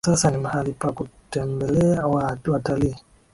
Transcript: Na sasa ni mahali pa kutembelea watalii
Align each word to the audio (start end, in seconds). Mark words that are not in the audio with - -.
Na 0.01 0.05
sasa 0.11 0.31
ni 0.31 0.37
mahali 0.37 0.71
pa 0.73 0.91
kutembelea 0.91 2.07
watalii 2.07 2.95